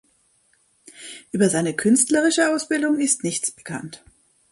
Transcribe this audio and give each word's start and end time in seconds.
Über 1.31 1.47
seine 1.47 1.75
künstlerische 1.75 2.49
Ausbildung 2.55 2.97
ist 2.97 3.23
nichts 3.23 3.51
bekannt. 3.51 4.03